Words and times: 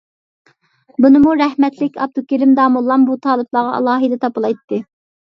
بۇنىمۇ 1.03 1.33
رەھمەتلىك 1.41 1.99
ئابدۇكېرىم 2.05 2.55
داموللام 2.59 3.03
بۇ 3.09 3.17
تالىپلارغا 3.27 3.75
ئالاھىدە 3.75 4.19
تاپىلايتتى. 4.25 4.81